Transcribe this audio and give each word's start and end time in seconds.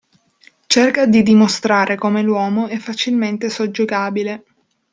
Cerca 0.65 1.05
di 1.05 1.21
dimostrare 1.21 1.95
come 1.95 2.23
l'uomo 2.23 2.65
è 2.65 2.79
facilmente 2.79 3.51
soggiogabile. 3.51 4.45